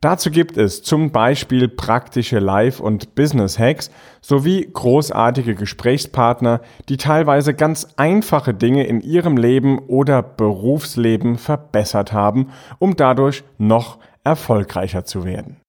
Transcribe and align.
Dazu 0.00 0.30
gibt 0.30 0.56
es 0.56 0.82
zum 0.82 1.12
Beispiel 1.12 1.68
praktische 1.68 2.38
Live- 2.38 2.80
und 2.80 3.14
Business-Hacks 3.14 3.90
sowie 4.20 4.68
großartige 4.72 5.54
Gesprächspartner, 5.54 6.60
die 6.88 6.96
teilweise 6.96 7.54
ganz 7.54 7.88
einfache 7.96 8.54
Dinge 8.54 8.86
in 8.86 9.00
ihrem 9.00 9.36
Leben 9.36 9.78
oder 9.78 10.22
Berufsleben 10.22 11.38
verbessert 11.38 12.12
haben, 12.12 12.48
um 12.78 12.96
dadurch 12.96 13.44
noch 13.58 13.98
erfolgreicher 14.24 15.04
zu 15.04 15.24
werden. 15.24 15.62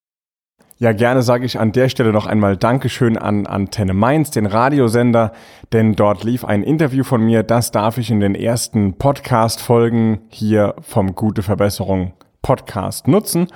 Ja, 0.78 0.92
gerne 0.92 1.22
sage 1.22 1.46
ich 1.46 1.60
an 1.60 1.72
der 1.72 1.88
Stelle 1.88 2.12
noch 2.12 2.26
einmal 2.26 2.58
Dankeschön 2.58 3.18
an 3.18 3.46
Antenne 3.46 3.94
Mainz, 3.94 4.32
den 4.32 4.46
Radiosender, 4.46 5.32
denn 5.72 5.94
dort 5.94 6.24
lief 6.24 6.44
ein 6.44 6.64
Interview 6.64 7.04
von 7.04 7.22
mir, 7.22 7.44
das 7.44 7.72
darf 7.72 7.98
ich 7.98 8.10
in 8.10 8.20
den 8.20 8.36
ersten 8.36 8.98
Podcast-Folgen 8.98 10.22
hier 10.30 10.76
vom 10.82 11.16
Gute 11.16 11.44
Verbesserung 11.44 12.14
Podcast 12.42 13.08
nutzen. 13.08 13.48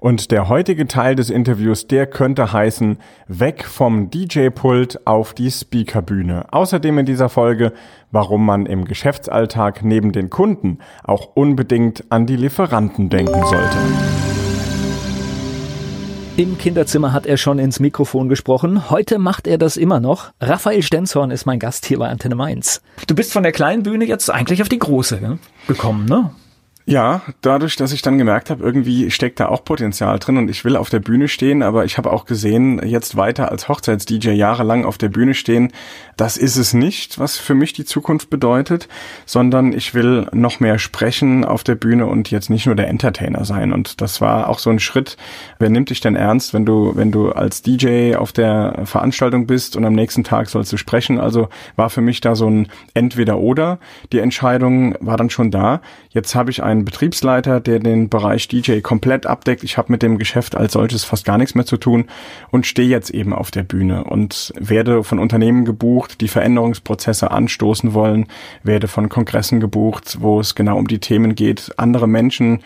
Und 0.00 0.30
der 0.30 0.48
heutige 0.48 0.86
Teil 0.86 1.14
des 1.14 1.30
Interviews, 1.30 1.86
der 1.86 2.06
könnte 2.06 2.52
heißen, 2.52 2.98
weg 3.28 3.64
vom 3.64 4.10
DJ-Pult 4.10 5.06
auf 5.06 5.34
die 5.34 5.50
Speakerbühne. 5.50 6.46
Außerdem 6.52 6.98
in 6.98 7.06
dieser 7.06 7.28
Folge, 7.28 7.72
warum 8.10 8.44
man 8.44 8.66
im 8.66 8.84
Geschäftsalltag 8.84 9.84
neben 9.84 10.12
den 10.12 10.30
Kunden 10.30 10.78
auch 11.02 11.30
unbedingt 11.34 12.04
an 12.10 12.26
die 12.26 12.36
Lieferanten 12.36 13.10
denken 13.10 13.44
sollte. 13.44 13.78
Im 16.36 16.58
Kinderzimmer 16.58 17.12
hat 17.12 17.26
er 17.26 17.36
schon 17.36 17.60
ins 17.60 17.78
Mikrofon 17.78 18.28
gesprochen. 18.28 18.90
Heute 18.90 19.20
macht 19.20 19.46
er 19.46 19.56
das 19.56 19.76
immer 19.76 20.00
noch. 20.00 20.32
Raphael 20.40 20.82
Stenzhorn 20.82 21.30
ist 21.30 21.46
mein 21.46 21.60
Gast 21.60 21.86
hier 21.86 22.00
bei 22.00 22.08
Antenne 22.08 22.34
Mainz. 22.34 22.82
Du 23.06 23.14
bist 23.14 23.32
von 23.32 23.44
der 23.44 23.52
kleinen 23.52 23.84
Bühne 23.84 24.04
jetzt 24.04 24.28
eigentlich 24.30 24.60
auf 24.60 24.68
die 24.68 24.80
große 24.80 25.38
gekommen, 25.68 26.06
ne? 26.06 26.30
Ja, 26.86 27.22
dadurch, 27.40 27.76
dass 27.76 27.92
ich 27.92 28.02
dann 28.02 28.18
gemerkt 28.18 28.50
habe, 28.50 28.62
irgendwie 28.62 29.10
steckt 29.10 29.40
da 29.40 29.48
auch 29.48 29.64
Potenzial 29.64 30.18
drin 30.18 30.36
und 30.36 30.50
ich 30.50 30.66
will 30.66 30.76
auf 30.76 30.90
der 30.90 31.00
Bühne 31.00 31.28
stehen, 31.28 31.62
aber 31.62 31.86
ich 31.86 31.96
habe 31.96 32.12
auch 32.12 32.26
gesehen, 32.26 32.78
jetzt 32.86 33.16
weiter 33.16 33.50
als 33.50 33.68
Hochzeits-DJ 33.70 34.32
jahrelang 34.32 34.84
auf 34.84 34.98
der 34.98 35.08
Bühne 35.08 35.32
stehen, 35.32 35.72
das 36.18 36.36
ist 36.36 36.56
es 36.56 36.74
nicht, 36.74 37.18
was 37.18 37.38
für 37.38 37.54
mich 37.54 37.72
die 37.72 37.86
Zukunft 37.86 38.28
bedeutet, 38.28 38.88
sondern 39.24 39.72
ich 39.72 39.94
will 39.94 40.28
noch 40.32 40.60
mehr 40.60 40.78
sprechen 40.78 41.46
auf 41.46 41.64
der 41.64 41.74
Bühne 41.74 42.04
und 42.04 42.30
jetzt 42.30 42.50
nicht 42.50 42.66
nur 42.66 42.74
der 42.74 42.88
Entertainer 42.88 43.46
sein. 43.46 43.72
Und 43.72 44.02
das 44.02 44.20
war 44.20 44.50
auch 44.50 44.58
so 44.58 44.68
ein 44.68 44.78
Schritt. 44.78 45.16
Wer 45.58 45.70
nimmt 45.70 45.88
dich 45.88 46.02
denn 46.02 46.16
ernst, 46.16 46.52
wenn 46.52 46.66
du, 46.66 46.92
wenn 46.96 47.10
du 47.10 47.32
als 47.32 47.62
DJ 47.62 48.14
auf 48.16 48.32
der 48.32 48.82
Veranstaltung 48.84 49.46
bist 49.46 49.74
und 49.74 49.86
am 49.86 49.94
nächsten 49.94 50.22
Tag 50.22 50.50
sollst 50.50 50.72
du 50.72 50.76
sprechen? 50.76 51.18
Also 51.18 51.48
war 51.76 51.88
für 51.88 52.02
mich 52.02 52.20
da 52.20 52.36
so 52.36 52.46
ein 52.46 52.68
Entweder-Oder. 52.92 53.78
Die 54.12 54.18
Entscheidung 54.18 54.96
war 55.00 55.16
dann 55.16 55.30
schon 55.30 55.50
da. 55.50 55.80
Jetzt 56.10 56.34
habe 56.34 56.50
ich 56.50 56.62
ein 56.62 56.73
einen 56.74 56.84
Betriebsleiter, 56.84 57.60
der 57.60 57.78
den 57.78 58.08
Bereich 58.08 58.48
DJ 58.48 58.80
komplett 58.80 59.26
abdeckt. 59.26 59.64
Ich 59.64 59.78
habe 59.78 59.92
mit 59.92 60.02
dem 60.02 60.18
Geschäft 60.18 60.56
als 60.56 60.74
solches 60.74 61.04
fast 61.04 61.24
gar 61.24 61.38
nichts 61.38 61.54
mehr 61.54 61.66
zu 61.66 61.76
tun 61.76 62.06
und 62.50 62.66
stehe 62.66 62.88
jetzt 62.88 63.10
eben 63.10 63.32
auf 63.32 63.50
der 63.50 63.62
Bühne 63.62 64.04
und 64.04 64.52
werde 64.58 65.04
von 65.04 65.18
Unternehmen 65.18 65.64
gebucht, 65.64 66.20
die 66.20 66.28
Veränderungsprozesse 66.28 67.30
anstoßen 67.30 67.94
wollen, 67.94 68.26
werde 68.62 68.88
von 68.88 69.08
Kongressen 69.08 69.60
gebucht, 69.60 70.18
wo 70.20 70.40
es 70.40 70.54
genau 70.54 70.76
um 70.76 70.88
die 70.88 70.98
Themen 70.98 71.34
geht, 71.34 71.72
andere 71.76 72.06
Menschen 72.06 72.60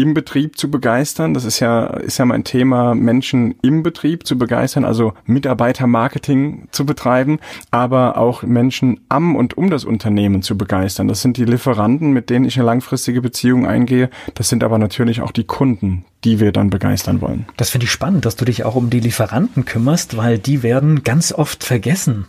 im 0.00 0.14
Betrieb 0.14 0.58
zu 0.58 0.70
begeistern. 0.70 1.34
Das 1.34 1.44
ist 1.44 1.60
ja, 1.60 1.86
ist 1.86 2.18
ja 2.18 2.24
mein 2.24 2.44
Thema, 2.44 2.94
Menschen 2.94 3.54
im 3.62 3.82
Betrieb 3.82 4.26
zu 4.26 4.38
begeistern, 4.38 4.84
also 4.84 5.12
Mitarbeitermarketing 5.26 6.68
zu 6.70 6.86
betreiben, 6.86 7.38
aber 7.70 8.16
auch 8.16 8.42
Menschen 8.42 9.00
am 9.08 9.36
und 9.36 9.56
um 9.56 9.70
das 9.70 9.84
Unternehmen 9.84 10.42
zu 10.42 10.56
begeistern. 10.56 11.08
Das 11.08 11.22
sind 11.22 11.36
die 11.36 11.44
Lieferanten, 11.44 12.12
mit 12.12 12.30
denen 12.30 12.44
ich 12.44 12.56
eine 12.56 12.66
langfristige 12.66 13.20
Beziehung 13.20 13.66
eingehe. 13.66 14.10
Das 14.34 14.48
sind 14.48 14.64
aber 14.64 14.78
natürlich 14.78 15.20
auch 15.20 15.32
die 15.32 15.44
Kunden, 15.44 16.04
die 16.24 16.40
wir 16.40 16.52
dann 16.52 16.70
begeistern 16.70 17.20
wollen. 17.20 17.46
Das 17.56 17.70
finde 17.70 17.84
ich 17.84 17.92
spannend, 17.92 18.24
dass 18.24 18.36
du 18.36 18.44
dich 18.44 18.64
auch 18.64 18.76
um 18.76 18.90
die 18.90 19.00
Lieferanten 19.00 19.64
kümmerst, 19.64 20.16
weil 20.16 20.38
die 20.38 20.62
werden 20.62 21.02
ganz 21.02 21.32
oft 21.32 21.64
vergessen 21.64 22.26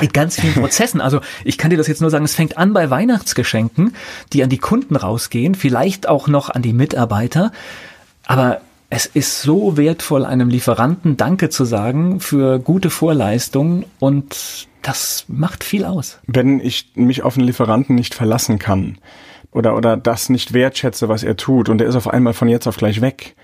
in 0.00 0.08
ganz 0.08 0.40
vielen 0.40 0.54
Prozessen. 0.54 1.00
Also 1.00 1.20
ich 1.44 1.58
kann 1.58 1.70
dir 1.70 1.76
das 1.76 1.88
jetzt 1.88 2.00
nur 2.00 2.10
sagen, 2.10 2.24
es 2.24 2.34
fängt 2.34 2.58
an 2.58 2.72
bei 2.72 2.90
Weihnachtsgeschenken, 2.90 3.94
die 4.32 4.42
an 4.42 4.50
die 4.50 4.58
Kunden 4.58 4.96
rausgehen, 4.96 5.54
vielleicht 5.54 6.08
auch 6.08 6.28
noch 6.28 6.50
an 6.50 6.62
die 6.62 6.72
Mitarbeiter. 6.72 7.52
Aber 8.24 8.60
es 8.90 9.06
ist 9.06 9.40
so 9.40 9.76
wertvoll, 9.78 10.26
einem 10.26 10.50
Lieferanten 10.50 11.16
Danke 11.16 11.48
zu 11.48 11.64
sagen 11.64 12.20
für 12.20 12.58
gute 12.58 12.90
Vorleistungen 12.90 13.86
und 13.98 14.68
das 14.82 15.24
macht 15.28 15.64
viel 15.64 15.84
aus. 15.84 16.18
Wenn 16.26 16.60
ich 16.60 16.90
mich 16.94 17.22
auf 17.22 17.38
einen 17.38 17.46
Lieferanten 17.46 17.94
nicht 17.94 18.14
verlassen 18.14 18.58
kann 18.58 18.98
oder, 19.50 19.76
oder 19.76 19.96
das 19.96 20.28
nicht 20.28 20.52
wertschätze, 20.52 21.08
was 21.08 21.22
er 21.22 21.36
tut 21.36 21.68
und 21.68 21.80
er 21.80 21.86
ist 21.86 21.96
auf 21.96 22.08
einmal 22.08 22.34
von 22.34 22.48
jetzt 22.48 22.66
auf 22.66 22.76
gleich 22.76 23.00
weg, 23.00 23.34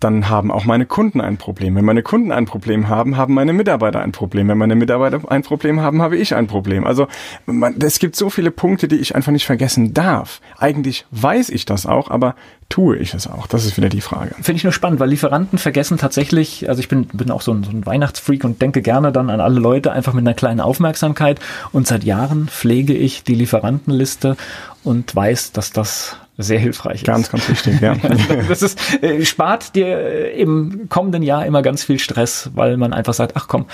dann 0.00 0.28
haben 0.28 0.50
auch 0.50 0.64
meine 0.64 0.86
Kunden 0.86 1.20
ein 1.20 1.38
Problem. 1.38 1.74
Wenn 1.76 1.84
meine 1.84 2.02
Kunden 2.02 2.32
ein 2.32 2.44
Problem 2.44 2.88
haben, 2.88 3.16
haben 3.16 3.34
meine 3.34 3.52
Mitarbeiter 3.52 4.00
ein 4.00 4.12
Problem. 4.12 4.48
Wenn 4.48 4.58
meine 4.58 4.74
Mitarbeiter 4.74 5.20
ein 5.30 5.42
Problem 5.42 5.80
haben, 5.80 6.02
habe 6.02 6.16
ich 6.16 6.34
ein 6.34 6.46
Problem. 6.46 6.84
Also 6.84 7.06
man, 7.46 7.76
es 7.80 7.98
gibt 7.98 8.16
so 8.16 8.28
viele 8.28 8.50
Punkte, 8.50 8.88
die 8.88 8.96
ich 8.96 9.14
einfach 9.14 9.32
nicht 9.32 9.46
vergessen 9.46 9.94
darf. 9.94 10.40
Eigentlich 10.58 11.06
weiß 11.10 11.48
ich 11.48 11.64
das 11.64 11.86
auch, 11.86 12.10
aber 12.10 12.34
tue 12.68 12.96
ich 12.96 13.14
es 13.14 13.26
auch? 13.26 13.46
Das 13.46 13.64
ist 13.64 13.76
wieder 13.76 13.88
die 13.88 14.00
Frage. 14.00 14.34
Finde 14.36 14.56
ich 14.56 14.64
nur 14.64 14.72
spannend, 14.72 15.00
weil 15.00 15.08
Lieferanten 15.08 15.58
vergessen 15.58 15.98
tatsächlich, 15.98 16.68
also 16.68 16.80
ich 16.80 16.88
bin, 16.88 17.06
bin 17.06 17.30
auch 17.30 17.42
so 17.42 17.52
ein, 17.52 17.64
so 17.64 17.70
ein 17.70 17.86
Weihnachtsfreak 17.86 18.44
und 18.44 18.60
denke 18.60 18.82
gerne 18.82 19.12
dann 19.12 19.30
an 19.30 19.40
alle 19.40 19.60
Leute 19.60 19.92
einfach 19.92 20.12
mit 20.12 20.26
einer 20.26 20.34
kleinen 20.34 20.60
Aufmerksamkeit. 20.60 21.40
Und 21.72 21.86
seit 21.86 22.04
Jahren 22.04 22.48
pflege 22.48 22.94
ich 22.94 23.24
die 23.24 23.34
Lieferantenliste 23.34 24.36
und 24.82 25.14
weiß, 25.14 25.52
dass 25.52 25.70
das 25.70 26.16
sehr 26.36 26.58
hilfreich 26.58 27.02
ist. 27.02 27.06
Ganz, 27.06 27.30
ganz 27.30 27.48
wichtig, 27.48 27.80
ja. 27.80 27.94
das 28.48 28.62
ist, 28.62 28.78
äh, 29.02 29.24
spart 29.24 29.74
dir 29.74 29.86
äh, 29.86 30.40
im 30.40 30.88
kommenden 30.88 31.22
Jahr 31.22 31.46
immer 31.46 31.62
ganz 31.62 31.84
viel 31.84 31.98
Stress, 31.98 32.50
weil 32.54 32.76
man 32.76 32.92
einfach 32.92 33.14
sagt, 33.14 33.36
ach 33.36 33.46
komm, 33.46 33.66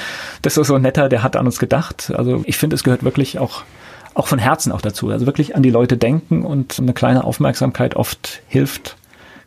das 0.42 0.56
ist 0.56 0.66
so 0.66 0.78
netter, 0.78 1.08
der 1.08 1.22
hat 1.22 1.36
an 1.36 1.46
uns 1.46 1.58
gedacht. 1.58 2.12
Also 2.14 2.42
ich 2.44 2.58
finde, 2.58 2.76
es 2.76 2.84
gehört 2.84 3.02
wirklich 3.02 3.38
auch 3.38 3.62
auch 4.14 4.26
von 4.26 4.38
Herzen 4.38 4.72
auch 4.72 4.80
dazu. 4.80 5.10
Also 5.10 5.26
wirklich 5.26 5.56
an 5.56 5.62
die 5.62 5.70
Leute 5.70 5.96
denken 5.96 6.44
und 6.44 6.78
eine 6.78 6.92
kleine 6.92 7.24
Aufmerksamkeit 7.24 7.96
oft 7.96 8.42
hilft, 8.48 8.96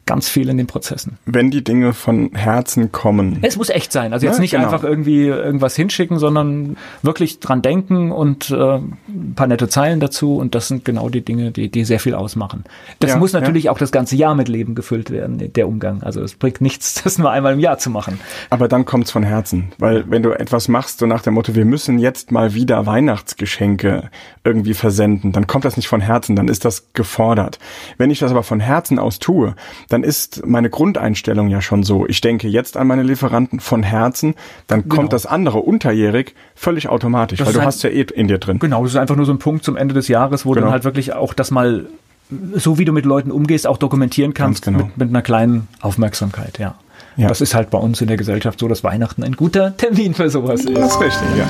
ganz 0.05 0.29
viel 0.29 0.49
in 0.49 0.57
den 0.57 0.67
Prozessen. 0.67 1.17
Wenn 1.25 1.49
die 1.49 1.63
Dinge 1.63 1.93
von 1.93 2.31
Herzen 2.33 2.91
kommen. 2.91 3.39
Es 3.41 3.57
muss 3.57 3.69
echt 3.69 3.91
sein. 3.91 4.13
Also 4.13 4.25
jetzt 4.25 4.35
ja, 4.35 4.41
nicht 4.41 4.51
genau. 4.51 4.65
einfach 4.65 4.83
irgendwie 4.83 5.25
irgendwas 5.27 5.75
hinschicken, 5.75 6.19
sondern 6.19 6.77
wirklich 7.01 7.39
dran 7.39 7.61
denken 7.61 8.11
und 8.11 8.51
äh, 8.51 8.77
ein 8.77 9.33
paar 9.35 9.47
nette 9.47 9.69
Zeilen 9.69 9.99
dazu. 9.99 10.37
Und 10.37 10.55
das 10.55 10.67
sind 10.67 10.83
genau 10.83 11.09
die 11.09 11.21
Dinge, 11.21 11.51
die, 11.51 11.69
die 11.69 11.85
sehr 11.85 11.99
viel 11.99 12.15
ausmachen. 12.15 12.65
Das 12.99 13.11
ja, 13.11 13.17
muss 13.17 13.33
natürlich 13.33 13.65
ja. 13.65 13.71
auch 13.71 13.77
das 13.77 13.91
ganze 13.91 14.15
Jahr 14.15 14.35
mit 14.35 14.49
Leben 14.49 14.75
gefüllt 14.75 15.09
werden, 15.09 15.53
der 15.53 15.67
Umgang. 15.67 16.03
Also 16.03 16.21
es 16.21 16.35
bringt 16.35 16.59
nichts, 16.59 16.95
das 17.03 17.17
nur 17.17 17.31
einmal 17.31 17.53
im 17.53 17.59
Jahr 17.59 17.77
zu 17.77 17.89
machen. 17.89 18.19
Aber 18.49 18.67
dann 18.67 18.85
kommt's 18.85 19.11
von 19.11 19.23
Herzen. 19.23 19.71
Weil 19.77 20.09
wenn 20.09 20.23
du 20.23 20.31
etwas 20.31 20.67
machst, 20.67 20.99
so 20.99 21.05
nach 21.05 21.21
dem 21.21 21.35
Motto, 21.35 21.55
wir 21.55 21.65
müssen 21.65 21.99
jetzt 21.99 22.31
mal 22.31 22.53
wieder 22.53 22.85
Weihnachtsgeschenke 22.85 24.09
irgendwie 24.43 24.73
versenden, 24.73 25.31
dann 25.31 25.47
kommt 25.47 25.65
das 25.65 25.77
nicht 25.77 25.87
von 25.87 26.01
Herzen, 26.01 26.35
dann 26.35 26.49
ist 26.49 26.65
das 26.65 26.91
gefordert. 26.93 27.59
Wenn 27.97 28.11
ich 28.11 28.19
das 28.19 28.31
aber 28.31 28.43
von 28.43 28.59
Herzen 28.59 28.99
aus 28.99 29.19
tue, 29.19 29.55
dann 29.93 30.03
ist 30.03 30.43
meine 30.43 30.71
Grundeinstellung 30.71 31.49
ja 31.49 31.61
schon 31.61 31.83
so. 31.83 32.07
Ich 32.07 32.19
denke 32.19 32.47
jetzt 32.47 32.77
an 32.77 32.87
meine 32.87 33.03
Lieferanten 33.03 33.59
von 33.59 33.83
Herzen, 33.83 34.33
dann 34.65 34.81
genau. 34.81 34.95
kommt 34.95 35.13
das 35.13 35.27
andere 35.27 35.59
unterjährig 35.59 36.33
völlig 36.55 36.89
automatisch, 36.89 37.37
das 37.37 37.47
weil 37.47 37.53
du 37.53 37.59
ein, 37.59 37.67
hast 37.67 37.83
ja 37.83 37.91
eh 37.91 38.01
in 38.01 38.27
dir 38.27 38.39
drin. 38.39 38.57
Genau, 38.57 38.81
das 38.81 38.93
ist 38.93 38.97
einfach 38.97 39.15
nur 39.15 39.27
so 39.27 39.31
ein 39.31 39.37
Punkt 39.37 39.63
zum 39.63 39.77
Ende 39.77 39.93
des 39.93 40.07
Jahres, 40.07 40.47
wo 40.47 40.51
genau. 40.51 40.65
dann 40.65 40.71
halt 40.73 40.83
wirklich 40.83 41.13
auch 41.13 41.35
das 41.35 41.51
mal 41.51 41.85
so 42.55 42.79
wie 42.79 42.85
du 42.85 42.91
mit 42.91 43.05
Leuten 43.05 43.29
umgehst, 43.29 43.67
auch 43.67 43.77
dokumentieren 43.77 44.33
kannst 44.33 44.63
genau. 44.63 44.79
mit, 44.79 44.97
mit 44.97 45.09
einer 45.09 45.21
kleinen 45.21 45.67
Aufmerksamkeit, 45.81 46.57
ja. 46.57 46.73
ja. 47.15 47.27
Das 47.27 47.41
ist 47.41 47.53
halt 47.53 47.69
bei 47.69 47.77
uns 47.77 48.01
in 48.01 48.07
der 48.07 48.17
Gesellschaft 48.17 48.59
so, 48.59 48.67
dass 48.67 48.83
Weihnachten 48.83 49.23
ein 49.23 49.33
guter 49.33 49.77
Termin 49.77 50.15
für 50.15 50.27
sowas 50.31 50.61
ist. 50.65 50.75
Das 50.75 50.93
ist 50.93 51.01
richtig, 51.01 51.37
ja. 51.37 51.45